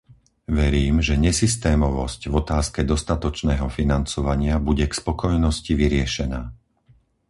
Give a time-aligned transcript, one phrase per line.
[0.61, 6.41] Verím, že nesystémovosť v otázke dostatočného financovania bude k spokojnosti vyriešená.